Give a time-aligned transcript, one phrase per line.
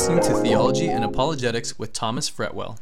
[0.00, 2.78] listening to Theology and Apologetics with Thomas Fretwell.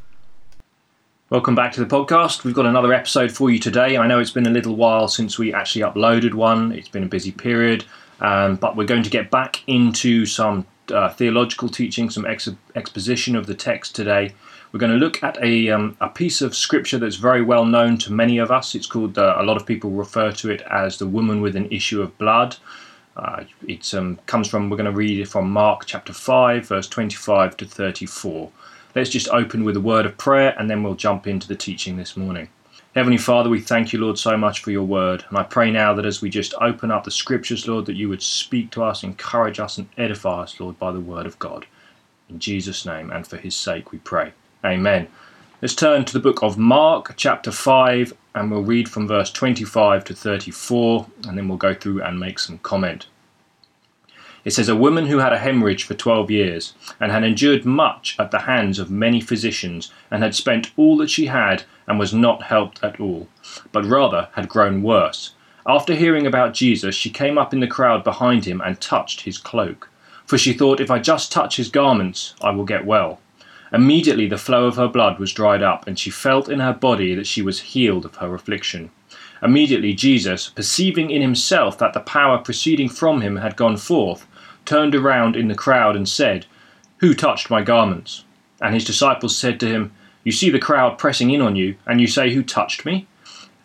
[1.31, 2.45] Welcome back to the podcast.
[2.45, 3.97] We've got another episode for you today.
[3.97, 7.09] I know it's been a little while since we actually uploaded one, it's been a
[7.09, 7.85] busy period,
[8.21, 13.35] um, but we're going to get back into some uh, theological teaching, some ex- exposition
[13.35, 14.33] of the text today.
[14.71, 17.99] We're going to look at a, um, a piece of scripture that's very well known
[17.99, 18.77] to many of us.
[18.77, 21.69] It's called, uh, a lot of people refer to it as the woman with an
[21.73, 22.59] issue of blood.
[23.19, 26.89] Uh, it um, comes from, we're going to read it from Mark chapter 5, verse
[26.89, 28.51] 25 to 34.
[28.95, 31.97] Let's just open with a word of prayer and then we'll jump into the teaching
[31.97, 32.49] this morning.
[32.95, 35.25] Heavenly Father, we thank you, Lord, so much for your word.
[35.29, 38.09] And I pray now that as we just open up the scriptures, Lord, that you
[38.09, 41.67] would speak to us, encourage us, and edify us, Lord, by the word of God.
[42.31, 44.33] In Jesus' name and for his sake we pray.
[44.65, 45.09] Amen.
[45.61, 50.05] Let's turn to the book of Mark, chapter 5, and we'll read from verse 25
[50.05, 53.09] to 34, and then we'll go through and make some comment.
[54.45, 58.15] It says, A woman who had a hemorrhage for 12 years, and had endured much
[58.21, 62.15] at the hands of many physicians, and had spent all that she had, and was
[62.15, 63.27] not helped at all,
[63.73, 65.35] but rather had grown worse.
[65.67, 69.39] After hearing about Jesus, she came up in the crowd behind him and touched his
[69.39, 69.91] cloak.
[70.25, 73.19] For she thought, If I just touch his garments, I will get well.
[73.73, 77.15] Immediately the flow of her blood was dried up, and she felt in her body
[77.15, 78.91] that she was healed of her affliction.
[79.43, 84.27] Immediately Jesus, perceiving in himself that the power proceeding from him had gone forth,
[84.65, 86.47] turned around in the crowd and said,
[86.99, 88.25] Who touched my garments?
[88.61, 89.93] And his disciples said to him,
[90.25, 93.07] You see the crowd pressing in on you, and you say, Who touched me?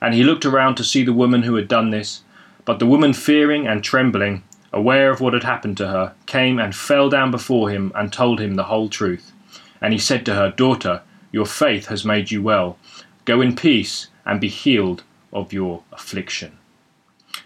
[0.02, 2.22] And he looked around to see the woman who had done this.
[2.66, 6.76] But the woman, fearing and trembling, aware of what had happened to her, came and
[6.76, 9.33] fell down before him and told him the whole truth.
[9.84, 11.02] And he said to her, Daughter,
[11.34, 12.78] your faith has made you well.
[13.26, 15.04] Go in peace and be healed
[15.34, 16.58] of your affliction.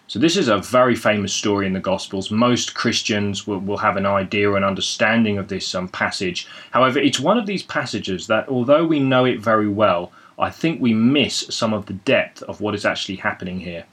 [0.06, 2.32] So, this is a very famous story in the Gospels.
[2.32, 6.48] Most Christians will, will have an idea or an understanding of this um, passage.
[6.72, 10.80] However, it's one of these passages that, although we know it very well, I think
[10.80, 13.86] we miss some of the depth of what is actually happening here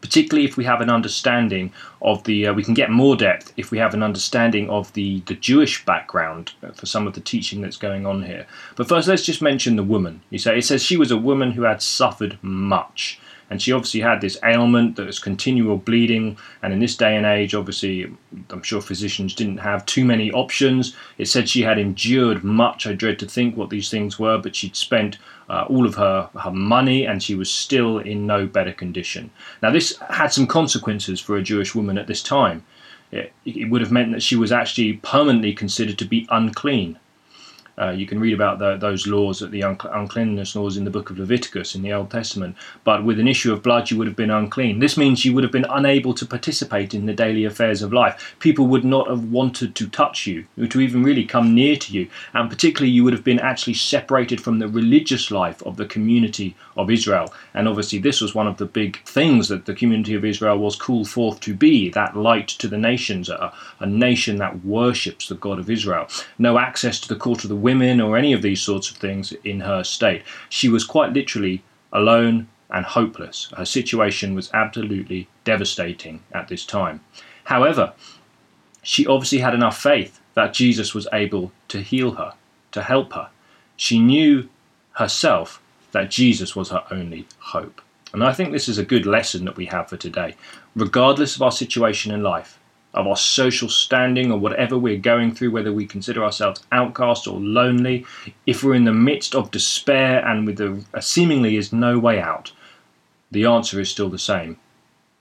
[0.00, 1.72] particularly if we have an understanding
[2.02, 5.20] of the uh, we can get more depth if we have an understanding of the
[5.26, 8.46] the Jewish background for some of the teaching that's going on here.
[8.76, 10.22] But first let's just mention the woman.
[10.30, 13.20] You say it says she was a woman who had suffered much.
[13.50, 16.36] And she obviously had this ailment that was continual bleeding.
[16.62, 18.14] And in this day and age obviously
[18.50, 20.94] i'm sure physicians didn't have too many options.
[21.16, 22.86] It said she had endured much.
[22.86, 26.28] I dread to think what these things were but she'd spent uh, all of her,
[26.40, 29.30] her money and she was still in no better condition.
[29.62, 32.64] Now this had some consequences for a jewish woman at this time.
[33.10, 36.98] It, it would have meant that she was actually permanently considered to be unclean
[37.80, 41.18] uh, you can read about the, those laws, the uncleanness laws in the book of
[41.18, 42.56] Leviticus in the Old Testament.
[42.84, 44.78] But with an issue of blood, you would have been unclean.
[44.78, 48.36] This means you would have been unable to participate in the daily affairs of life.
[48.40, 52.08] People would not have wanted to touch you, to even really come near to you.
[52.34, 56.56] And particularly, you would have been actually separated from the religious life of the community
[56.76, 57.32] of Israel.
[57.54, 60.76] And obviously, this was one of the big things that the community of Israel was
[60.76, 65.34] called forth to be that light to the nations, a, a nation that worships the
[65.34, 66.08] God of Israel.
[66.38, 69.32] No access to the court of the women or any of these sorts of things
[69.44, 70.22] in her state.
[70.48, 71.62] She was quite literally
[71.92, 73.52] alone and hopeless.
[73.56, 77.00] Her situation was absolutely devastating at this time.
[77.44, 77.92] However,
[78.82, 82.32] she obviously had enough faith that Jesus was able to heal her,
[82.72, 83.28] to help her.
[83.76, 84.48] She knew
[84.92, 85.60] herself
[85.92, 87.82] that Jesus was her only hope.
[88.14, 90.36] And I think this is a good lesson that we have for today.
[90.74, 92.57] Regardless of our situation in life,
[92.94, 97.38] of our social standing or whatever we're going through, whether we consider ourselves outcast or
[97.38, 98.04] lonely,
[98.46, 102.20] if we're in the midst of despair and with a, a seemingly is no way
[102.20, 102.52] out,
[103.30, 104.58] the answer is still the same.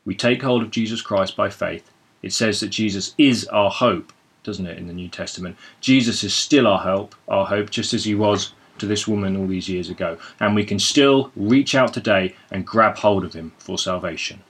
[0.06, 1.92] We take hold of Jesus Christ by faith.
[2.22, 4.14] It says that Jesus is our hope,
[4.44, 5.58] doesn't it, in the New Testament?
[5.82, 9.48] Jesus is still our help, our hope, just as he was to this woman all
[9.48, 10.18] these years ago.
[10.40, 14.42] And we can still reach out today and grab hold of him for salvation.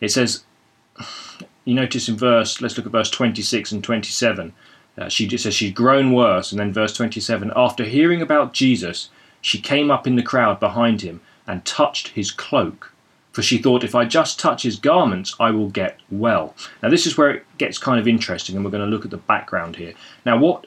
[0.00, 0.44] It says,
[1.64, 4.52] you notice in verse, let's look at verse 26 and 27.
[4.98, 9.10] Uh, she says she's grown worse, and then verse 27 after hearing about Jesus,
[9.40, 12.92] she came up in the crowd behind him and touched his cloak.
[13.32, 16.54] For she thought, if I just touch his garments, I will get well.
[16.82, 19.10] Now, this is where it gets kind of interesting, and we're going to look at
[19.10, 19.92] the background here.
[20.24, 20.66] Now, what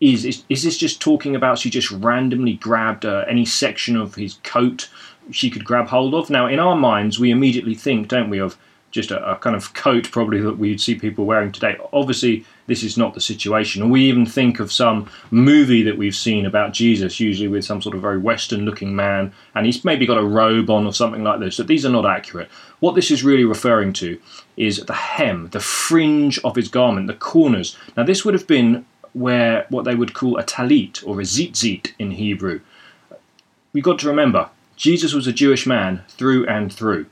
[0.00, 4.16] is is, is this just talking about she just randomly grabbed uh, any section of
[4.16, 4.88] his coat
[5.30, 6.30] she could grab hold of?
[6.30, 8.58] Now, in our minds, we immediately think, don't we, of
[8.90, 11.76] just a, a, kind of coat probably that we'd see people wearing today.
[11.92, 13.82] Obviously, this is not the situation.
[13.82, 17.80] And we even think of some movie that we've seen about Jesus, usually with some
[17.80, 21.22] sort of very Western looking man, and he's maybe got a robe on or something
[21.22, 21.56] like this.
[21.56, 22.48] But these are not accurate.
[22.80, 24.20] What this is really referring to
[24.56, 27.76] is the hem, the fringe of his garment, the corners.
[27.96, 31.92] Now, this would have been where what they would call a talit or a tzitzit
[31.98, 32.60] in Hebrew.
[33.72, 37.06] We've got to remember, Jesus was a Jewish man through and through.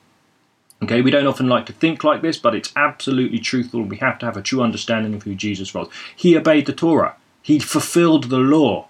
[0.82, 3.82] Okay, we don't often like to think like this, but it's absolutely truthful.
[3.82, 5.88] We have to have a true understanding of who Jesus was.
[6.14, 8.86] He obeyed the Torah, he fulfilled the law.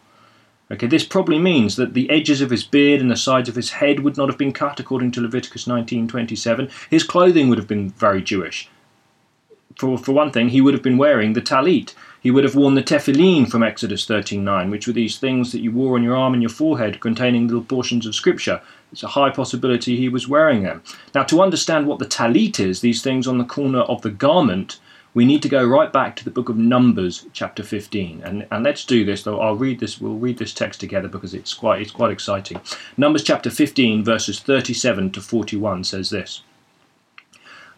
[0.70, 3.70] Okay, this probably means that the edges of his beard and the sides of his
[3.70, 6.70] head would not have been cut according to Leviticus 19:27.
[6.90, 8.68] His clothing would have been very Jewish.
[9.78, 11.94] For, for one thing, he would have been wearing the talit.
[12.20, 15.70] He would have worn the tefillin from Exodus 13:9, which were these things that you
[15.70, 18.60] wore on your arm and your forehead containing little portions of scripture.
[18.90, 20.82] It's a high possibility he was wearing them.
[21.14, 24.78] Now, to understand what the talit is, these things on the corner of the garment,
[25.12, 28.22] we need to go right back to the book of Numbers, chapter 15.
[28.22, 31.34] And, and let's do this, though I'll read this, we'll read this text together because
[31.34, 32.60] it's quite, it's quite exciting.
[32.96, 36.42] Numbers chapter 15, verses 37 to 41 says this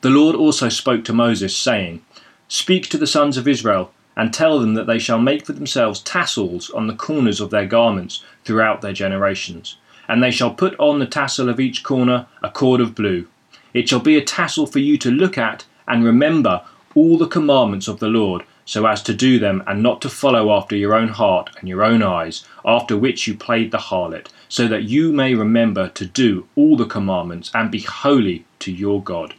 [0.02, 2.04] The Lord also spoke to Moses, saying,
[2.46, 6.00] Speak to the sons of Israel, and tell them that they shall make for themselves
[6.00, 9.76] tassels on the corners of their garments throughout their generations
[10.10, 13.28] and they shall put on the tassel of each corner a cord of blue.
[13.72, 16.62] It shall be a tassel for you to look at and remember
[16.96, 20.50] all the commandments of the Lord, so as to do them, and not to follow
[20.50, 24.66] after your own heart and your own eyes, after which you played the harlot, so
[24.66, 29.32] that you may remember to do all the commandments, and be holy to your God.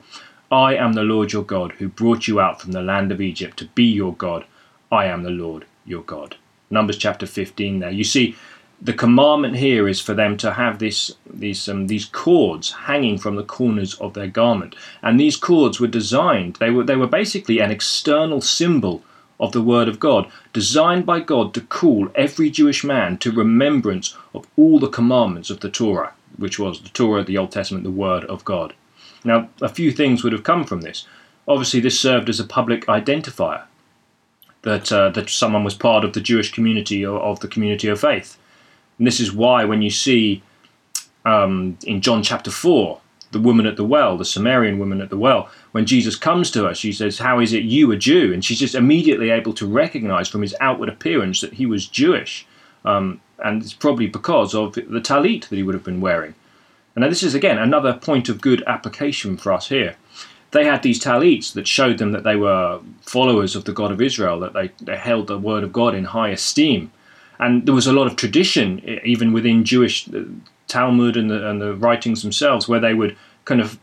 [0.49, 3.57] I am the Lord your God, who brought you out from the land of Egypt
[3.57, 4.45] to be your God.
[4.89, 6.37] I am the Lord your God.
[6.69, 7.91] Numbers chapter 15 there.
[7.91, 8.35] You see,
[8.81, 13.35] the commandment here is for them to have this these um, these cords hanging from
[13.35, 16.55] the corners of their garment, and these cords were designed.
[16.55, 19.03] They were they were basically an external symbol
[19.39, 24.15] of the Word of God, designed by God to call every Jewish man to remembrance
[24.33, 27.91] of all the commandments of the Torah, which was the Torah, the Old Testament, the
[27.91, 28.73] Word of God.
[29.23, 31.05] Now, a few things would have come from this.
[31.47, 33.63] Obviously, this served as a public identifier
[34.63, 37.99] that uh, that someone was part of the Jewish community or of the community of
[37.99, 38.37] faith.
[38.97, 40.43] And this is why when you see
[41.25, 42.99] um, in John chapter 4,
[43.31, 46.65] the woman at the well, the Samaritan woman at the well, when Jesus comes to
[46.65, 48.33] her, she says, How is it you, a Jew?
[48.33, 52.45] And she's just immediately able to recognize from his outward appearance that he was Jewish.
[52.83, 56.35] Um, and it's probably because of the talit that he would have been wearing.
[56.95, 59.95] And now this is, again, another point of good application for us here.
[60.51, 64.01] They had these talits that showed them that they were followers of the God of
[64.01, 66.91] Israel, that they, they held the word of God in high esteem
[67.41, 70.21] and there was a lot of tradition even within Jewish uh,
[70.67, 73.77] Talmud and the, and the writings themselves where they would kind of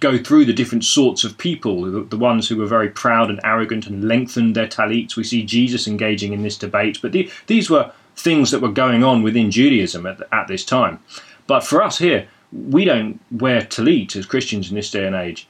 [0.00, 3.38] go through the different sorts of people, the, the, ones who were very proud and
[3.44, 5.16] arrogant and lengthened their talits.
[5.16, 9.04] We see Jesus engaging in this debate, but the, these were things that were going
[9.04, 10.98] on within Judaism at, at this time.
[11.46, 15.46] But for us here, we don't wear talit as Christians in this day and age.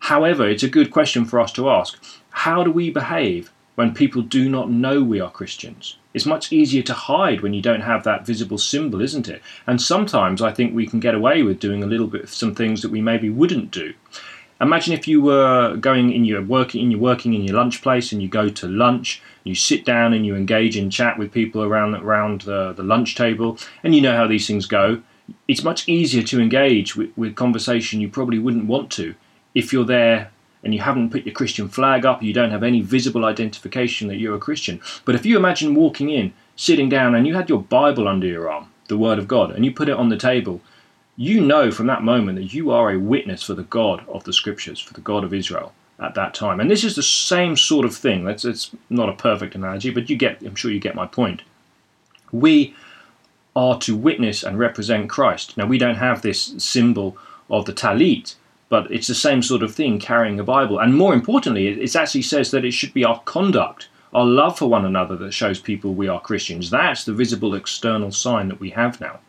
[0.00, 1.98] However, it's a good question for us to ask.
[2.30, 5.96] How do we behave when people do not know we are Christians?
[6.14, 9.42] It's much easier to hide when you don't have that visible symbol, isn't it?
[9.66, 12.54] And sometimes I think we can get away with doing a little bit of some
[12.54, 13.92] things that we maybe wouldn't do.
[14.60, 18.12] Imagine if you were going in your working in your working in your lunch place
[18.12, 21.64] and you go to lunch, you sit down and you engage in chat with people
[21.64, 25.02] around around the, the lunch table, and you know how these things go.
[25.48, 29.14] It's much easier to engage with, with conversation you probably wouldn't want to
[29.54, 30.30] if you're there
[30.64, 34.16] and you haven't put your Christian flag up, you don't have any visible identification that
[34.16, 34.80] you're a Christian.
[35.04, 38.50] But if you imagine walking in, sitting down, and you had your Bible under your
[38.50, 40.60] arm, the Word of God, and you put it on the table,
[41.16, 44.32] you know from that moment that you are a witness for the God of the
[44.32, 46.60] Scriptures, for the God of Israel at that time.
[46.60, 48.26] And this is the same sort of thing.
[48.26, 51.42] It's not a perfect analogy, but you get I'm sure you get my point.
[52.32, 52.74] We
[53.54, 55.56] are to witness and represent Christ.
[55.56, 57.16] Now we don't have this symbol
[57.48, 58.34] of the talit,
[58.74, 60.80] but it's the same sort of thing carrying a Bible.
[60.80, 64.68] And more importantly, it actually says that it should be our conduct, our love for
[64.68, 66.70] one another that shows people we are Christians.
[66.70, 69.20] That's the visible external sign that we have now.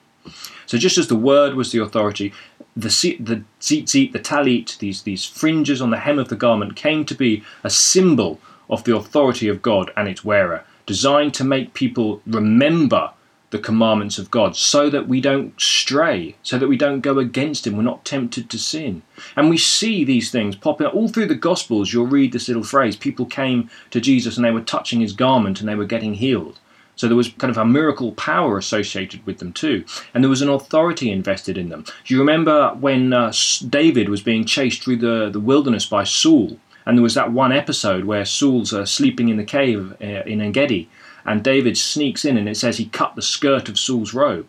[0.66, 2.34] So just as the word was the authority,
[2.76, 7.06] the the tzitzit, the talit, these these fringes on the hem of the garment came
[7.06, 11.76] to be a symbol of the authority of God and its wearer, designed to make
[11.76, 13.12] people remember
[13.56, 17.66] the commandments of God so that we don't stray, so that we don't go against
[17.66, 19.02] Him, we're not tempted to sin.
[19.38, 21.94] And we see these things popping up all through the Gospels.
[21.94, 25.62] You'll read this little phrase people came to Jesus and they were touching His garment
[25.62, 26.60] and they were getting healed.
[26.98, 29.86] So there was kind of a miracle power associated with them too.
[30.14, 31.86] And there was an authority invested in them.
[32.06, 33.34] Do you remember when uh,
[33.70, 36.58] David was being chased through the, the wilderness by Saul?
[36.86, 40.40] And there was that one episode where Saul's uh, sleeping in the cave uh, in
[40.40, 40.90] Engedi,
[41.26, 44.48] and David sneaks in and it says he cut the skirt of Saul's robe.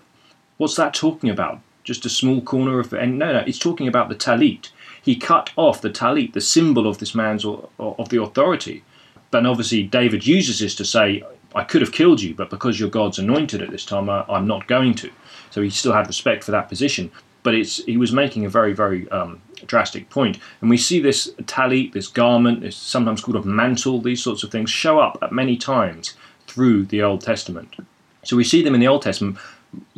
[0.58, 1.60] What's that talking about?
[1.84, 2.92] Just a small corner of.
[2.92, 4.70] And no, no, it's talking about the talit.
[5.00, 8.84] He cut off the talit, the symbol of this man's of the authority.
[9.30, 11.22] But obviously, David uses this to say,
[11.54, 14.46] I could have killed you, but because you're God's anointed at this time, I, am
[14.46, 15.10] not going to.
[15.50, 17.10] So he still had respect for that position.
[17.42, 20.38] But it's he was making a very, very um, drastic point.
[20.60, 24.50] And we see this talit, this garment, this sometimes called a mantle, these sorts of
[24.50, 26.14] things show up at many times
[26.56, 27.76] through the Old Testament.
[28.24, 29.36] So we see them in the Old Testament,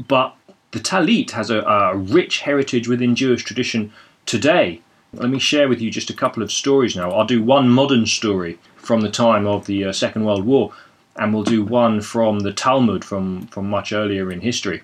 [0.08, 0.34] but
[0.72, 3.92] the talit has a, a rich heritage within Jewish tradition
[4.26, 4.80] today.
[5.12, 7.12] Let me share with you just a couple of stories now.
[7.12, 10.72] I'll do one modern story from the time of the uh, Second World War,
[11.14, 14.82] and we'll do one from the Talmud from, from much earlier in history.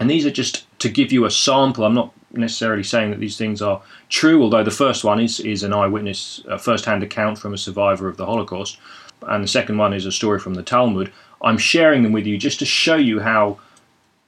[0.00, 1.84] And these are just to give you a sample.
[1.84, 5.62] I'm not necessarily saying that these things are true, although the first one is, is
[5.62, 8.78] an eyewitness, a first hand account from a survivor of the Holocaust,
[9.28, 11.12] and the second one is a story from the Talmud.
[11.42, 13.58] I'm sharing them with you just to show you how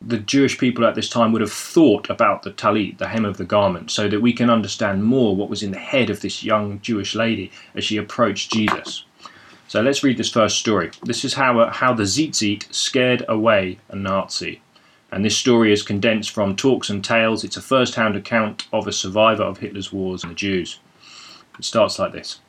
[0.03, 3.38] the Jewish people at this time would have thought about the talit, the hem of
[3.38, 6.45] the garment, so that we can understand more what was in the head of this
[6.45, 9.05] young Jewish lady as she approached Jesus.
[9.69, 10.91] So let's read this first story.
[11.03, 14.61] This is how, uh, how the Tzitzit scared away a Nazi.
[15.11, 17.43] And this story is condensed from Talks and Tales.
[17.43, 20.79] It's a first hand account of a survivor of Hitler's wars and the Jews.
[21.59, 22.41] It starts like this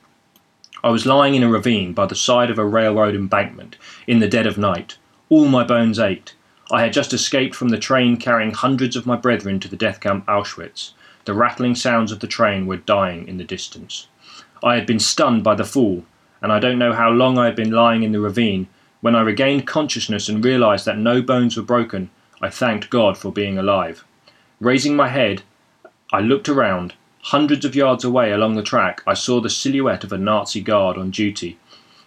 [0.84, 4.28] I was lying in a ravine by the side of a railroad embankment in the
[4.28, 4.98] dead of night.
[5.30, 6.36] All my bones ached.
[6.70, 10.00] I had just escaped from the train carrying hundreds of my brethren to the death
[10.00, 10.92] camp Auschwitz.
[11.26, 14.08] The rattling sounds of the train were dying in the distance.
[14.64, 16.04] I had been stunned by the fall,
[16.42, 18.68] and I don't know how long I had been lying in the ravine.
[19.02, 22.10] When I regained consciousness and realized that no bones were broken,
[22.42, 24.04] I thanked God for being alive.
[24.60, 25.44] Raising my head,
[26.12, 26.94] I looked around.
[27.32, 30.98] Hundreds of yards away along the track, I saw the silhouette of a Nazi guard
[30.98, 31.60] on duty,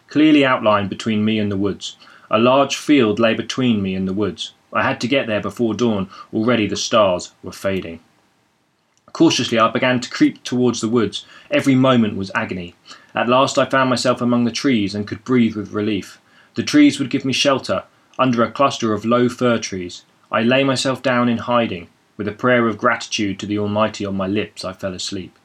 [0.09, 1.99] clearly outlined between me and the woods.
[2.31, 4.55] A large field lay between me and the woods.
[4.73, 6.09] I had to get there before dawn.
[6.33, 8.01] Already the stars were fading.
[9.13, 11.27] Cautiously, I began to creep towards the woods.
[11.51, 12.75] Every moment was agony.
[13.15, 16.19] At last, I found myself among the trees and could breathe with relief.
[16.55, 17.85] The trees would give me shelter,
[18.19, 20.07] under a cluster of low fir trees.
[20.33, 21.89] I lay myself down in hiding.
[22.21, 25.39] With a prayer of gratitude to the Almighty on my lips, I fell asleep.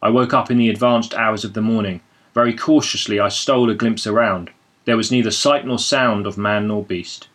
[0.00, 2.02] I woke up in the advanced hours of the morning.
[2.34, 4.50] Very cautiously, I stole a glimpse around.
[4.84, 7.26] There was neither sight nor sound of man nor beast.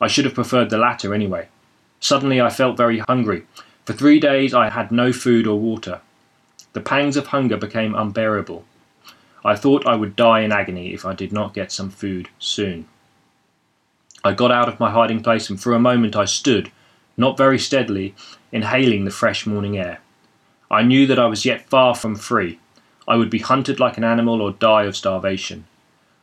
[0.00, 1.48] I should have preferred the latter anyway.
[1.98, 3.42] Suddenly, I felt very hungry.
[3.84, 6.00] For three days, I had no food or water.
[6.74, 8.64] The pangs of hunger became unbearable.
[9.44, 12.86] I thought I would die in agony if I did not get some food soon.
[14.22, 16.70] I got out of my hiding place and for a moment I stood,
[17.18, 18.14] not very steadily,
[18.52, 20.00] inhaling the fresh morning air.
[20.70, 22.58] I knew that I was yet far from free.
[23.06, 25.66] I would be hunted like an animal or die of starvation.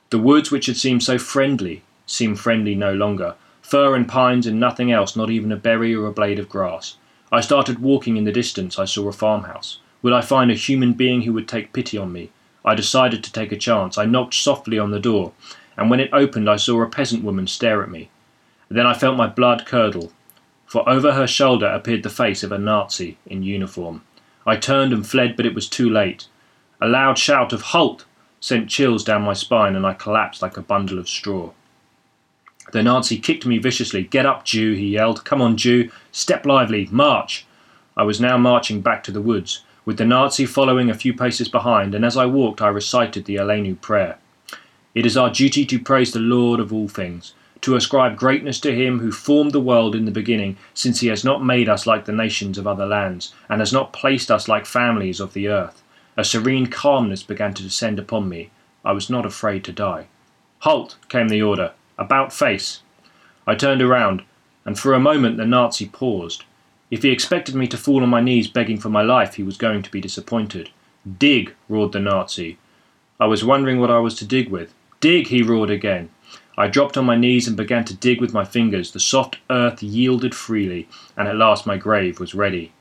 [0.10, 3.36] The woods which had seemed so friendly seemed friendly no longer.
[3.62, 6.98] Fir and pines and nothing else, not even a berry or a blade of grass.
[7.32, 8.80] I started walking in the distance.
[8.80, 9.80] I saw a farmhouse.
[10.02, 12.32] Would I find a human being who would take pity on me?
[12.64, 13.98] I decided to take a chance.
[13.98, 15.34] I knocked softly on the door
[15.78, 18.10] and when it opened I saw a peasant woman stare at me.
[18.70, 20.12] Then I felt my blood curdle,
[20.66, 24.02] for over her shoulder appeared the face of a Nazi in uniform.
[24.46, 26.28] I turned and fled, but it was too late.
[26.82, 28.06] A loud shout of Halt
[28.40, 31.52] sent chills down my spine, and I collapsed like a bundle of straw.
[32.72, 34.04] The Nazi kicked me viciously.
[34.04, 35.24] Get up, Jew, he yelled.
[35.24, 35.92] Come on, Jew.
[36.12, 36.88] Step lively.
[36.92, 37.46] March.
[37.96, 41.48] I was now marching back to the woods, with the Nazi following a few paces
[41.48, 44.18] behind, and as I walked I recited the Aleinu prayer.
[44.94, 47.34] It is our duty to praise the Lord of all things,
[47.66, 51.24] to ascribe greatness to him who formed the world in the beginning, since he has
[51.26, 54.68] not made us like the nations of other lands, and has not placed us like
[54.68, 55.82] families of the earth.
[56.16, 58.52] A serene calmness began to descend upon me.
[58.86, 60.06] I was not afraid to die.
[60.60, 60.96] Halt!
[61.10, 61.72] came the order.
[61.98, 62.82] About face!
[63.48, 64.22] I turned around,
[64.64, 66.44] and for a moment the Nazi paused.
[66.92, 69.58] If he expected me to fall on my knees begging for my life, he was
[69.58, 70.70] going to be disappointed.
[71.18, 71.56] Dig!
[71.68, 72.60] roared the Nazi.
[73.20, 74.72] I was wondering what I was to dig with.
[75.00, 75.30] Dig!
[75.30, 76.12] he roared again.
[76.58, 78.92] I dropped on my knees and began to dig with my fingers.
[78.92, 82.72] The soft earth yielded freely, and at last my grave was ready.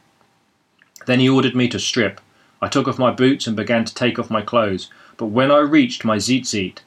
[1.06, 2.20] Then he ordered me to strip.
[2.62, 5.58] I took off my boots and began to take off my clothes, but when I
[5.58, 6.78] reached my tzitzit,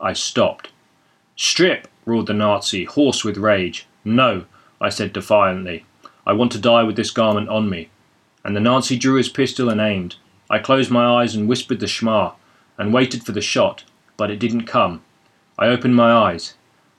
[0.00, 0.70] I stopped.
[1.34, 1.88] Strip!
[2.04, 3.86] roared the Nazi, hoarse with rage.
[4.04, 4.44] No,
[4.80, 5.84] I said defiantly.
[6.26, 7.90] I want to die with this garment on me.
[8.44, 10.16] And the Nazi drew his pistol and aimed.
[10.48, 12.32] I closed my eyes and whispered the Shema,
[12.78, 13.82] and waited for the shot
[14.16, 15.02] but it didn't come.
[15.58, 16.54] I opened my eyes.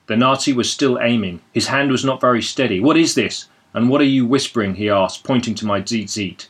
[0.06, 1.40] The Nazi was still aiming.
[1.52, 2.80] His hand was not very steady.
[2.80, 3.48] What is this?
[3.74, 4.74] And what are you whispering?
[4.76, 6.48] he asked, pointing to my tzitzit.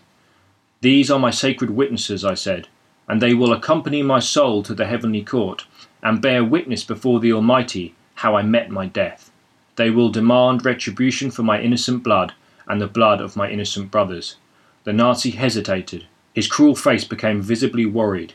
[0.81, 2.69] These are my sacred witnesses, I said,
[3.09, 5.67] and they will accompany my soul to the heavenly court,
[6.03, 9.31] and bear witness before the Almighty how I met my death.
[9.77, 12.33] They will demand retribution for my innocent blood
[12.67, 14.37] and the blood of my innocent brothers.
[14.85, 16.07] The Nazi hesitated.
[16.33, 18.35] His cruel face became visibly worried.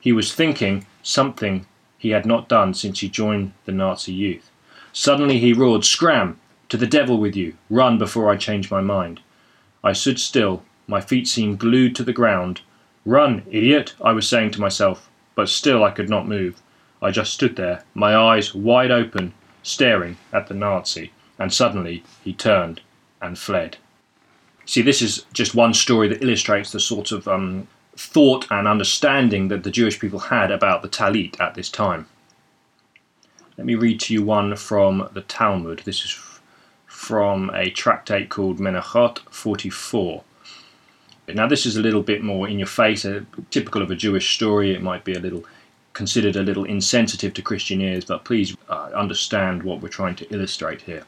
[0.00, 1.66] He was thinking something
[2.04, 4.50] he had not done since he joined the Nazi youth.
[4.92, 6.38] Suddenly he roared, Scram!
[6.68, 7.54] To the devil with you!
[7.70, 9.20] Run before I change my mind.
[9.82, 10.62] I stood still.
[10.86, 12.60] My feet seemed glued to the ground.
[13.06, 13.94] Run, idiot!
[14.04, 16.60] I was saying to myself, but still I could not move.
[17.00, 19.32] I just stood there, my eyes wide open,
[19.62, 22.82] staring at the Nazi, and suddenly he turned
[23.22, 23.78] and fled.
[24.66, 27.66] See, this is just one story that illustrates the sort of um,
[27.96, 32.06] thought and understanding that the Jewish people had about the Talit at this time.
[33.56, 35.82] Let me read to you one from the Talmud.
[35.84, 36.18] This is
[36.86, 40.24] from a tractate called Menachot 44.
[41.28, 44.34] Now, this is a little bit more in your face, uh, typical of a Jewish
[44.34, 44.74] story.
[44.74, 45.44] It might be a little
[45.94, 50.34] considered a little insensitive to Christian ears, but please uh, understand what we're trying to
[50.34, 51.04] illustrate here.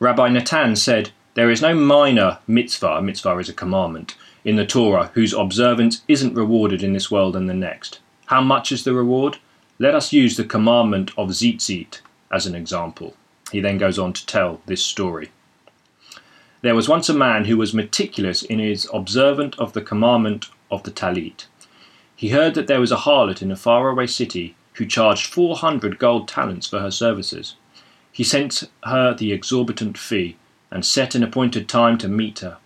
[0.00, 5.10] Rabbi Natan said, There is no minor mitzvah, mitzvah is a commandment, in the Torah
[5.14, 7.98] whose observance isn't rewarded in this world and the next.
[8.26, 9.38] How much is the reward?
[9.80, 12.00] Let us use the commandment of Tzitzit
[12.30, 13.14] as an example.
[13.50, 15.30] He then goes on to tell this story.
[16.62, 20.84] There was once a man who was meticulous in his observance of the commandment of
[20.84, 21.46] the Talit.
[22.14, 26.28] He heard that there was a harlot in a faraway city who charged 400 gold
[26.28, 27.56] talents for her services.
[28.12, 30.36] He sent her the exorbitant fee
[30.70, 32.58] and set an appointed time to meet her.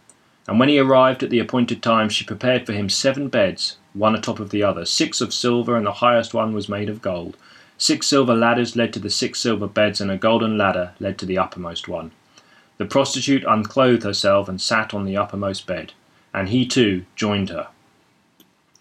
[0.50, 4.16] And when he arrived at the appointed time, she prepared for him seven beds, one
[4.16, 7.37] atop of the other, six of silver, and the highest one was made of gold.
[7.78, 11.25] Six silver ladders led to the six silver beds, and a golden ladder led to
[11.25, 12.11] the uppermost one.
[12.78, 15.92] The prostitute unclothed herself and sat on the uppermost bed,
[16.35, 17.69] and he too joined her.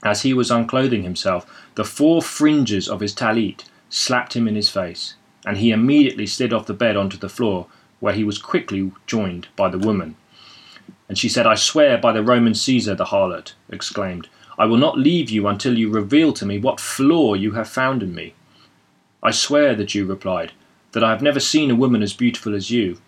[0.02, 1.46] As he was unclothing himself,
[1.76, 5.14] the four fringes of his talit slapped him in his face,
[5.46, 7.68] and he immediately slid off the bed onto the floor,
[8.00, 10.16] where he was quickly joined by the woman.
[11.10, 14.98] And she said, I swear by the Roman Caesar, the harlot exclaimed, I will not
[14.98, 18.36] leave you until you reveal to me what flaw you have found in me.
[19.24, 20.52] I swear, the Jew replied,
[20.92, 23.00] that I have never seen a woman as beautiful as you.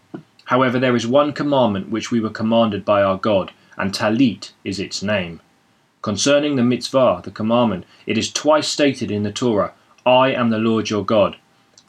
[0.46, 4.80] However, there is one commandment which we were commanded by our God, and talit is
[4.80, 5.40] its name.
[6.02, 9.74] Concerning the mitzvah, the commandment, it is twice stated in the Torah,
[10.06, 11.38] I am the Lord your God.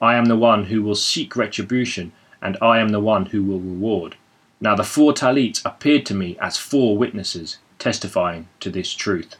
[0.01, 3.61] I am the one who will seek retribution, and I am the one who will
[3.61, 4.17] reward.
[4.63, 9.35] Now the four talits appeared to me as four witnesses, testifying to this truth.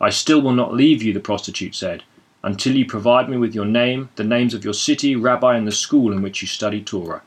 [0.00, 2.02] I still will not leave you, the prostitute said,
[2.42, 5.70] until you provide me with your name, the names of your city, rabbi, and the
[5.70, 7.22] school in which you study Torah.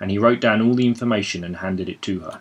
[0.00, 2.40] And he wrote down all the information and handed it to her.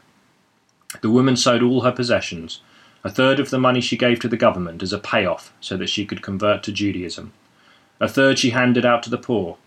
[1.02, 2.62] The woman sold all her possessions.
[3.04, 5.90] A third of the money she gave to the government as a payoff so that
[5.90, 7.34] she could convert to Judaism.
[8.00, 9.58] A third she handed out to the poor,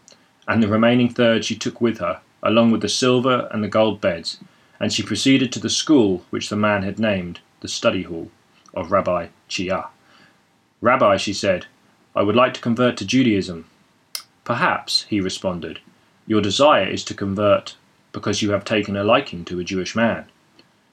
[0.49, 4.01] and the remaining third she took with her, along with the silver and the gold
[4.01, 4.39] beds,
[4.81, 8.31] and she proceeded to the school which the man had named the study hall
[8.75, 9.87] of Rabbi Chia.
[10.81, 11.67] Rabbi, she said,
[12.15, 13.67] I would like to convert to Judaism.
[14.45, 15.81] Perhaps, he responded,
[16.27, 17.77] your desire is to convert
[18.13, 20.27] because you have taken a liking to a Jewish man.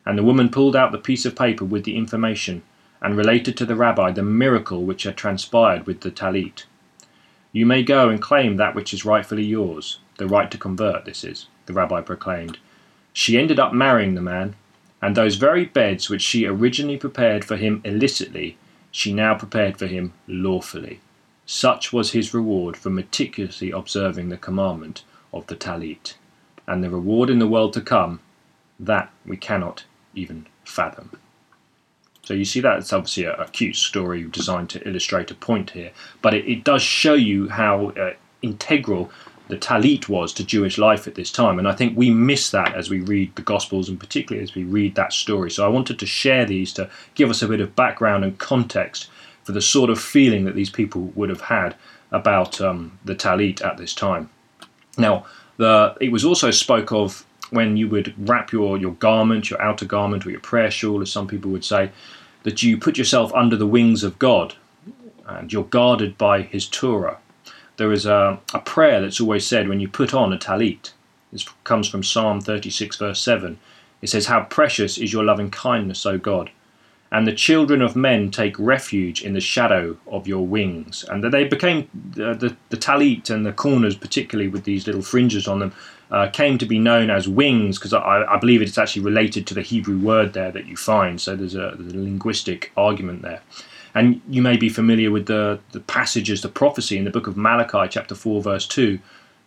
[0.05, 2.63] And the woman pulled out the piece of paper with the information
[3.01, 6.65] and related to the rabbi the miracle which had transpired with the talit.
[7.51, 11.23] You may go and claim that which is rightfully yours, the right to convert, this
[11.23, 12.57] is, the rabbi proclaimed.
[13.13, 14.55] She ended up marrying the man,
[15.01, 18.57] and those very beds which she originally prepared for him illicitly
[18.91, 20.99] she now prepared for him lawfully.
[21.45, 26.15] Such was his reward for meticulously observing the commandment of the Talit.
[26.67, 28.19] And the reward in the world to come,
[28.79, 31.11] that we cannot even fathom.
[32.23, 35.71] So you see that it's obviously a, a cute story designed to illustrate a point
[35.71, 39.11] here, but it, it does show you how uh, integral
[39.51, 41.59] the talit was to Jewish life at this time.
[41.59, 44.63] And I think we miss that as we read the Gospels and particularly as we
[44.63, 45.51] read that story.
[45.51, 49.09] So I wanted to share these to give us a bit of background and context
[49.43, 51.75] for the sort of feeling that these people would have had
[52.11, 54.29] about um, the talit at this time.
[54.97, 55.25] Now,
[55.57, 59.85] the, it was also spoke of when you would wrap your, your garment, your outer
[59.85, 61.91] garment, or your prayer shawl, as some people would say,
[62.43, 64.55] that you put yourself under the wings of God
[65.27, 67.17] and you're guarded by His Torah
[67.81, 70.91] there is a, a prayer that's always said when you put on a talit.
[71.31, 73.57] This comes from Psalm 36, verse 7.
[74.03, 76.51] It says, How precious is your loving kindness, O God,
[77.11, 81.03] and the children of men take refuge in the shadow of your wings.
[81.09, 85.57] And they became the, the talit and the corners, particularly with these little fringes on
[85.57, 85.73] them,
[86.11, 89.55] uh, came to be known as wings because I, I, believe it's actually related to
[89.55, 91.19] the Hebrew word there that you find.
[91.19, 93.41] So there's a, there's a linguistic argument there.
[93.93, 97.37] And you may be familiar with the, the passages, the prophecy in the book of
[97.37, 98.99] Malachi, chapter 4, verse 2,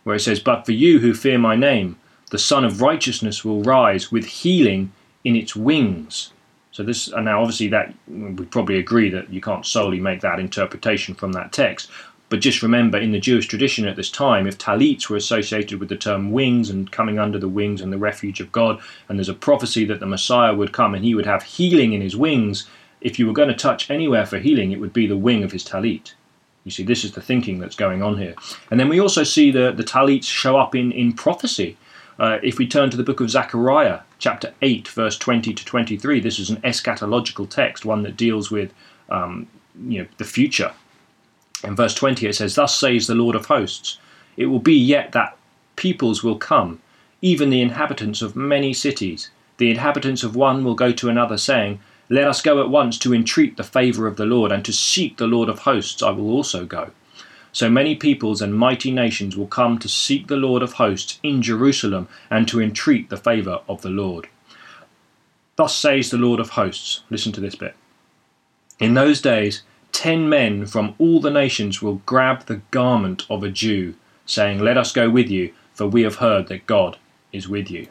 [0.03, 1.97] where it says, But for you who fear my name,
[2.31, 4.91] the Sun of Righteousness will rise with healing
[5.23, 6.31] in its wings.
[6.71, 10.39] So this, and now obviously that we probably agree that you can't solely make that
[10.39, 11.89] interpretation from that text.
[12.27, 15.89] But just remember, in the Jewish tradition at this time, if talits were associated with
[15.89, 19.29] the term wings and coming under the wings and the refuge of God, and there's
[19.29, 22.67] a prophecy that the Messiah would come and he would have healing in his wings,
[23.05, 25.51] if you were going to touch anywhere for healing, it would be the wing of
[25.51, 26.13] his talit.
[26.63, 28.33] You see, this is the thinking that's going on here.
[28.71, 31.77] And then we also see the, the talits show up in, in prophecy.
[32.17, 36.19] Uh, if we turn to the book of Zechariah, chapter 8, verse 20 to 23,
[36.19, 38.73] this is an eschatological text, one that deals with
[39.09, 39.47] um,
[39.87, 40.73] you know, the future.
[41.63, 43.99] In verse 20, it says, Thus says the Lord of hosts,
[44.35, 45.37] It will be yet that
[45.75, 46.81] peoples will come,
[47.21, 49.29] even the inhabitants of many cities.
[49.57, 53.13] The inhabitants of one will go to another, saying, Let us go at once to
[53.15, 56.29] entreat the favour of the Lord, and to seek the Lord of hosts I will
[56.29, 56.91] also go.
[57.51, 61.41] So many peoples and mighty nations will come to seek the Lord of hosts in
[61.41, 64.27] Jerusalem and to entreat the favour of the Lord.
[65.55, 67.01] Thus says the Lord of hosts.
[67.09, 67.75] Listen to this bit.
[68.77, 69.63] In those days,
[69.93, 74.77] ten men from all the nations will grab the garment of a Jew, saying, Let
[74.77, 76.97] us go with you, for we have heard that God
[77.31, 77.87] is with you.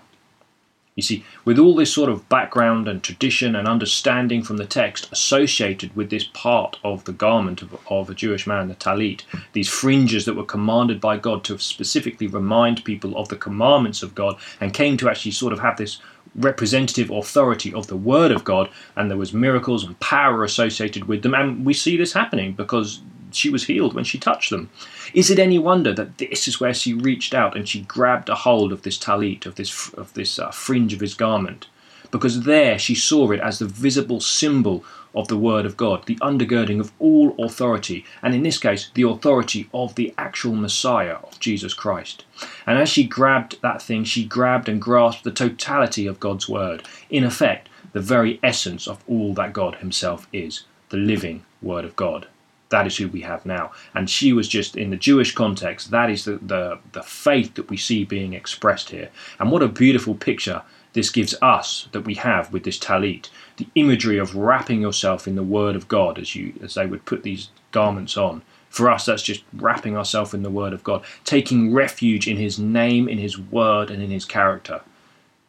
[0.96, 5.08] You see, with all this sort of background and tradition and understanding from the text
[5.10, 9.22] associated with this part of the garment of, of, a Jewish man, the talit,
[9.54, 14.14] these fringes that were commanded by God to specifically remind people of the commandments of
[14.14, 15.98] God and came to actually sort of have this
[16.36, 21.22] representative authority of the Word of God, and there was miracles and power associated with
[21.22, 23.00] them, and we see this happening because
[23.36, 24.70] she was healed when she touched them.
[25.12, 28.34] Is it any wonder that this is where she reached out and she grabbed a
[28.34, 31.66] hold of this talit, of this, of this uh, fringe of his garment?
[32.10, 36.16] Because there she saw it as the visible symbol of the Word of God, the
[36.16, 41.38] undergirding of all authority, and in this case, the authority of the actual Messiah of
[41.40, 42.24] Jesus Christ.
[42.66, 46.86] And as she grabbed that thing, she grabbed and grasped the totality of God's Word,
[47.10, 51.96] in effect, the very essence of all that God Himself is, the living Word of
[51.96, 52.26] God
[52.74, 53.70] that is who we have now.
[53.94, 57.70] And she was just in the Jewish context, that is the, the, the faith that
[57.70, 59.10] we see being expressed here.
[59.38, 60.60] And what a beautiful picture
[60.92, 63.28] this gives us that we have with this talit.
[63.58, 67.04] The imagery of wrapping yourself in the word of God as you as they would
[67.04, 68.42] put these garments on.
[68.70, 72.58] For us, that's just wrapping ourselves in the word of God, taking refuge in his
[72.58, 74.80] name, in his word, and in his character.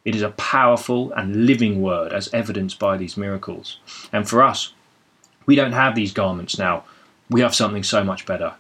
[0.04, 3.80] It is a powerful and living word, as evidenced by these miracles.
[4.14, 4.74] And for us,
[5.48, 6.84] we don't have these garments now
[7.30, 8.54] we have something so much better.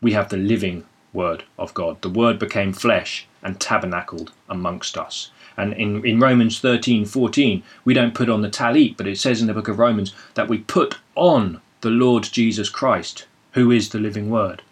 [0.00, 2.02] We have the living Word of God.
[2.02, 5.30] The Word became flesh and tabernacled amongst us.
[5.56, 9.40] And in, in Romans 13 14, we don't put on the talit, but it says
[9.40, 13.90] in the book of Romans that we put on the Lord Jesus Christ, who is
[13.90, 14.62] the living Word.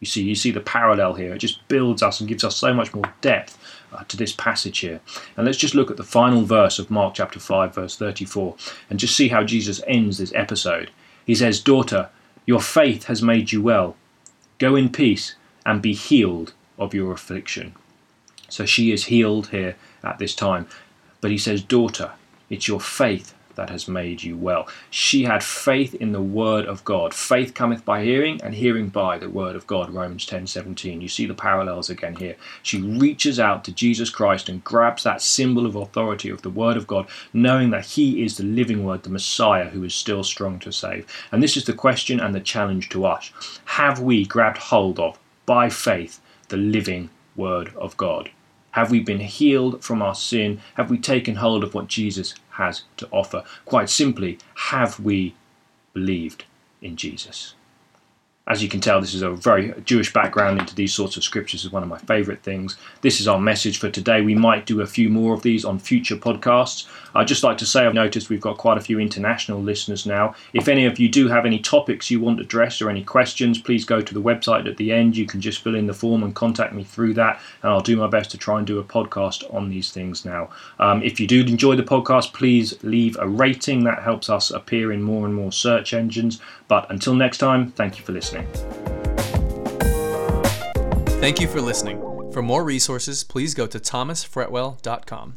[0.00, 1.34] You see, you see the parallel here.
[1.34, 3.56] It just builds us and gives us so much more depth
[3.92, 5.00] uh, to this passage here.
[5.36, 8.56] And let's just look at the final verse of Mark chapter 5, verse 34,
[8.90, 10.90] and just see how Jesus ends this episode.
[11.24, 12.08] He says, Daughter,
[12.46, 13.96] your faith has made you well.
[14.58, 17.74] Go in peace and be healed of your affliction.
[18.48, 20.66] So she is healed here at this time.
[21.20, 22.12] But he says, Daughter,
[22.50, 24.68] it's your faith that has made you well.
[24.90, 27.14] She had faith in the word of God.
[27.14, 29.90] Faith cometh by hearing, and hearing by the word of God.
[29.90, 31.00] Romans 10 17.
[31.00, 32.36] You see the parallels again here.
[32.62, 36.76] She reaches out to Jesus Christ and grabs that symbol of authority of the word
[36.76, 40.58] of God, knowing that he is the living word, the Messiah who is still strong
[40.60, 41.06] to save.
[41.30, 43.32] And this is the question and the challenge to us.
[43.64, 48.30] Have we grabbed hold of, by faith, the living word of God?
[48.72, 50.60] Have we been healed from our sin?
[50.74, 53.44] Have we taken hold of what Jesus has to offer?
[53.64, 55.34] Quite simply, have we
[55.92, 56.44] believed
[56.80, 57.54] in Jesus?
[58.48, 61.64] As you can tell, this is a very Jewish background into these sorts of scriptures
[61.64, 62.76] is one of my favourite things.
[63.00, 64.20] This is our message for today.
[64.20, 66.88] We might do a few more of these on future podcasts.
[67.14, 70.34] I'd just like to say I've noticed we've got quite a few international listeners now.
[70.54, 73.84] If any of you do have any topics you want addressed or any questions, please
[73.84, 75.16] go to the website at the end.
[75.16, 77.96] You can just fill in the form and contact me through that, and I'll do
[77.96, 80.50] my best to try and do a podcast on these things now.
[80.80, 83.84] Um, if you do enjoy the podcast, please leave a rating.
[83.84, 86.40] That helps us appear in more and more search engines.
[86.66, 88.46] But until next time, thank you for listening listening.
[91.20, 92.00] Thank you for listening.
[92.32, 95.36] For more resources, please go to thomasfretwell.com.